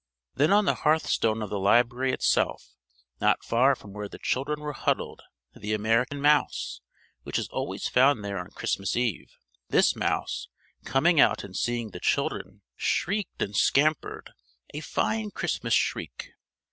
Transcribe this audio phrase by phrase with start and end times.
[0.33, 2.71] Then on the hearthstone of the library itself
[3.19, 5.21] not far from where the children were huddled
[5.53, 6.81] the American mouse
[7.21, 9.31] which is always found there on Christmas Eve
[9.69, 10.47] this mouse,
[10.85, 14.31] coming out and seeing the children, shrieked and scampered
[14.73, 16.31] a fine Christmas shriek!